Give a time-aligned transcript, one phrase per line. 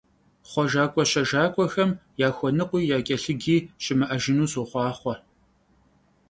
[0.49, 1.89] Xhuejjak'ue- şejjak'uexem
[2.21, 5.15] yaxuenıkhui yaç'elhıci şımı'ejjınu soxhuaxhue!